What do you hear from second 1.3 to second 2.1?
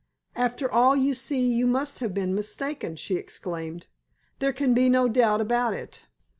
you must